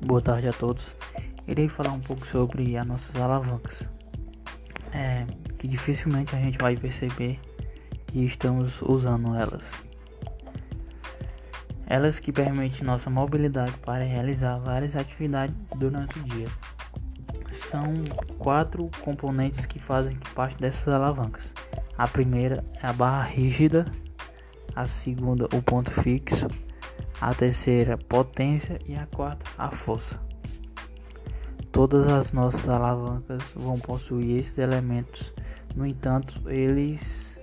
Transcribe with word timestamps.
Boa 0.00 0.20
tarde 0.20 0.48
a 0.48 0.52
todos. 0.52 0.84
Irei 1.46 1.68
falar 1.68 1.92
um 1.92 2.00
pouco 2.00 2.26
sobre 2.26 2.76
as 2.76 2.84
nossas 2.84 3.14
alavancas. 3.14 3.88
É, 4.92 5.24
que 5.56 5.68
dificilmente 5.68 6.34
a 6.34 6.38
gente 6.40 6.58
vai 6.58 6.76
perceber 6.76 7.38
que 8.08 8.24
estamos 8.24 8.82
usando 8.82 9.36
elas. 9.36 9.62
Elas 11.86 12.18
que 12.18 12.32
permitem 12.32 12.84
nossa 12.84 13.08
mobilidade 13.08 13.72
para 13.84 14.02
realizar 14.02 14.58
várias 14.58 14.96
atividades 14.96 15.54
durante 15.76 16.18
o 16.18 16.22
dia. 16.24 16.48
São 17.70 17.94
quatro 18.38 18.90
componentes 19.00 19.64
que 19.64 19.78
fazem 19.78 20.18
parte 20.34 20.56
dessas 20.60 20.88
alavancas. 20.88 21.44
A 21.96 22.08
primeira 22.08 22.64
é 22.82 22.86
a 22.88 22.92
barra 22.92 23.22
rígida, 23.22 23.86
a 24.76 24.86
segunda 24.86 25.46
o 25.56 25.62
ponto 25.62 25.90
fixo, 25.90 26.46
a 27.18 27.32
terceira 27.32 27.96
potência 27.96 28.78
e 28.86 28.94
a 28.94 29.06
quarta 29.06 29.50
a 29.56 29.70
força. 29.70 30.20
Todas 31.72 32.06
as 32.06 32.32
nossas 32.34 32.68
alavancas 32.68 33.42
vão 33.54 33.78
possuir 33.78 34.38
esses 34.38 34.56
elementos, 34.58 35.32
no 35.74 35.86
entanto, 35.86 36.42
eles 36.50 37.38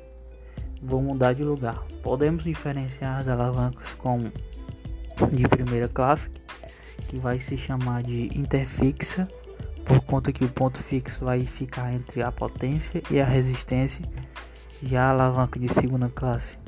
vão 0.82 1.02
mudar 1.02 1.34
de 1.34 1.44
lugar. 1.44 1.84
Podemos 2.04 2.44
diferenciar 2.44 3.18
as 3.18 3.28
alavancas 3.28 3.94
como 3.96 4.32
de 5.32 5.48
primeira 5.48 5.88
classe, 5.88 6.30
que 7.10 7.18
vai 7.18 7.40
se 7.40 7.58
chamar 7.58 8.04
de 8.04 8.38
interfixa, 8.38 9.28
por 9.86 10.00
conta 10.02 10.32
que 10.32 10.46
o 10.46 10.50
ponto 10.50 10.80
fixo 10.80 11.26
vai 11.26 11.44
ficar 11.44 11.94
entre 11.94 12.22
a 12.22 12.32
potência 12.32 13.02
e 13.10 13.20
a 13.20 13.26
resistência, 13.26 14.04
já 14.82 15.06
a 15.06 15.10
alavanca 15.12 15.60
de 15.60 15.72
segunda 15.72 16.10
classe 16.10 16.63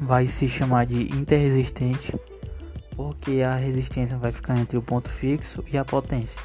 vai 0.00 0.28
se 0.28 0.48
chamar 0.48 0.86
de 0.86 1.02
interresistente, 1.16 2.14
porque 2.96 3.42
a 3.42 3.56
resistência 3.56 4.16
vai 4.16 4.32
ficar 4.32 4.58
entre 4.58 4.76
o 4.76 4.82
ponto 4.82 5.10
fixo 5.10 5.64
e 5.70 5.76
a 5.76 5.84
potência. 5.84 6.38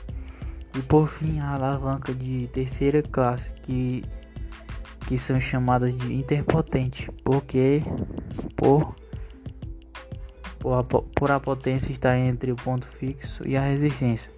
E 0.75 0.81
por 0.81 1.07
fim, 1.07 1.39
a 1.39 1.49
alavanca 1.49 2.13
de 2.13 2.47
terceira 2.47 3.01
classe, 3.01 3.51
que, 3.63 4.03
que 5.07 5.17
são 5.17 5.39
chamadas 5.39 5.95
de 5.97 6.13
interpotente, 6.13 7.11
porque 7.23 7.81
por, 8.55 8.95
por, 10.59 10.73
a, 10.73 10.83
por 10.83 11.31
a 11.31 11.39
potência 11.39 11.91
estar 11.91 12.17
entre 12.17 12.51
o 12.51 12.55
ponto 12.55 12.87
fixo 12.87 13.47
e 13.47 13.57
a 13.57 13.61
resistência. 13.61 14.31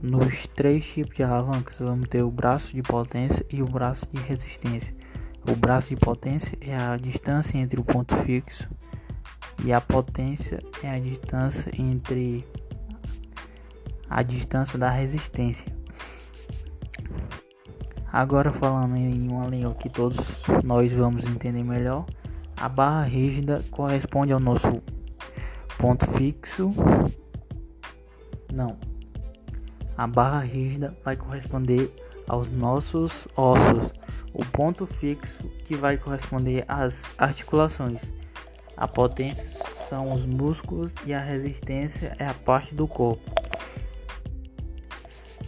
Nos 0.00 0.46
três 0.46 0.86
tipos 0.86 1.16
de 1.16 1.24
alavancas, 1.24 1.78
vamos 1.80 2.08
ter 2.08 2.22
o 2.22 2.30
braço 2.30 2.72
de 2.72 2.82
potência 2.82 3.44
e 3.50 3.60
o 3.60 3.66
braço 3.66 4.06
de 4.12 4.22
resistência. 4.22 4.94
O 5.50 5.56
braço 5.56 5.88
de 5.88 5.96
potência 5.96 6.58
é 6.60 6.76
a 6.76 6.94
distância 6.98 7.56
entre 7.56 7.80
o 7.80 7.84
ponto 7.84 8.14
fixo 8.16 8.68
e 9.64 9.72
a 9.72 9.80
potência 9.80 10.58
é 10.82 10.90
a 10.90 10.98
distância 10.98 11.72
entre 11.78 12.46
a 14.10 14.22
distância 14.22 14.78
da 14.78 14.90
resistência. 14.90 15.74
Agora 18.12 18.52
falando 18.52 18.94
em 18.96 19.26
uma 19.26 19.46
língua 19.46 19.74
que 19.74 19.88
todos 19.88 20.18
nós 20.62 20.92
vamos 20.92 21.24
entender 21.24 21.64
melhor, 21.64 22.04
a 22.54 22.68
barra 22.68 23.04
rígida 23.04 23.64
corresponde 23.70 24.34
ao 24.34 24.40
nosso 24.40 24.82
ponto 25.78 26.06
fixo. 26.08 26.74
Não. 28.52 28.76
A 29.96 30.06
barra 30.06 30.40
rígida 30.40 30.94
vai 31.02 31.16
corresponder 31.16 31.90
aos 32.28 32.50
nossos 32.50 33.26
ossos 33.34 33.97
o 34.38 34.44
ponto 34.44 34.86
fixo 34.86 35.48
que 35.66 35.74
vai 35.74 35.98
corresponder 35.98 36.64
às 36.68 37.12
articulações. 37.18 38.00
A 38.76 38.86
potência 38.86 39.44
são 39.88 40.14
os 40.14 40.24
músculos 40.24 40.92
e 41.04 41.12
a 41.12 41.20
resistência 41.20 42.14
é 42.18 42.24
a 42.24 42.32
parte 42.32 42.72
do 42.72 42.86
corpo. 42.86 43.28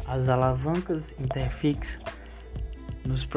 As 0.05 0.29
alavancas 0.29 1.05
interfixas 1.21 1.97
nos, 3.05 3.29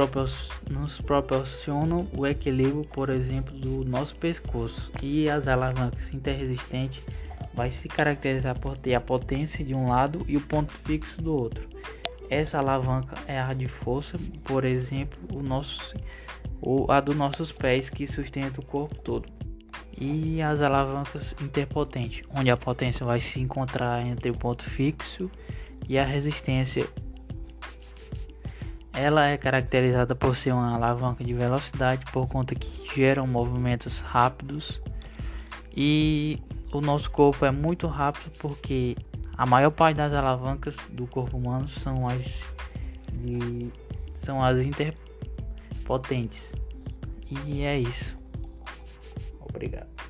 nos 0.71 0.99
proporcionam 0.99 2.07
o 2.17 2.25
equilíbrio, 2.25 2.81
por 2.81 3.11
exemplo, 3.11 3.55
do 3.55 3.85
nosso 3.85 4.15
pescoço, 4.15 4.91
e 5.03 5.29
as 5.29 5.47
alavancas 5.47 6.11
interresistentes 6.11 7.03
vai 7.53 7.69
se 7.69 7.87
caracterizar 7.87 8.59
por 8.59 8.75
ter 8.75 8.95
a 8.95 9.01
potência 9.01 9.63
de 9.63 9.75
um 9.75 9.89
lado 9.89 10.25
e 10.27 10.35
o 10.35 10.41
ponto 10.41 10.73
fixo 10.73 11.21
do 11.21 11.31
outro. 11.31 11.69
Essa 12.29 12.59
alavanca 12.59 13.15
é 13.27 13.39
a 13.39 13.53
de 13.53 13.67
força, 13.67 14.17
por 14.43 14.65
exemplo, 14.65 15.19
o 15.33 15.43
nosso, 15.43 15.95
ou 16.61 16.91
a 16.91 16.99
dos 16.99 17.15
nossos 17.15 17.51
pés 17.51 17.89
que 17.89 18.07
sustenta 18.07 18.59
o 18.59 18.65
corpo 18.65 18.95
todo. 18.95 19.29
E 19.97 20.41
as 20.41 20.61
alavancas 20.61 21.35
interpotentes, 21.41 22.27
onde 22.35 22.49
a 22.49 22.57
potência 22.57 23.05
vai 23.05 23.19
se 23.19 23.39
encontrar 23.39 24.05
entre 24.05 24.31
o 24.31 24.33
ponto 24.33 24.63
fixo 24.63 25.29
e 25.87 25.97
a 25.97 26.03
resistência. 26.03 26.87
Ela 28.91 29.27
é 29.27 29.37
caracterizada 29.37 30.15
por 30.15 30.35
ser 30.35 30.53
uma 30.53 30.75
alavanca 30.75 31.23
de 31.23 31.33
velocidade 31.33 32.05
por 32.11 32.27
conta 32.27 32.53
que 32.55 32.87
geram 32.95 33.25
movimentos 33.25 33.99
rápidos 33.99 34.79
e 35.75 36.39
o 36.71 36.79
nosso 36.79 37.09
corpo 37.09 37.45
é 37.45 37.51
muito 37.51 37.87
rápido 37.87 38.31
porque 38.39 38.95
a 39.37 39.45
maior 39.45 39.71
parte 39.71 39.97
das 39.97 40.13
alavancas 40.13 40.75
do 40.89 41.07
corpo 41.07 41.37
humano 41.37 41.67
são 41.67 42.07
as 42.07 42.43
são 44.15 44.43
as 44.43 44.59
interpotentes. 44.59 46.53
E 47.45 47.61
é 47.61 47.79
isso. 47.79 48.17
Obrigado. 49.39 50.02